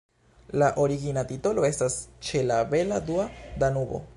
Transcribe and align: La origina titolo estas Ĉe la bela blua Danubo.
La 0.61 0.69
origina 0.83 1.23
titolo 1.31 1.67
estas 1.69 1.99
Ĉe 2.29 2.41
la 2.53 2.59
bela 2.73 3.01
blua 3.11 3.31
Danubo. 3.65 4.03